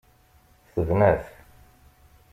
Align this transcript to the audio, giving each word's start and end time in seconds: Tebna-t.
Tebna-t. 0.73 1.25